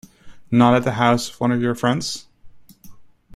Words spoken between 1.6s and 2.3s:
your friends?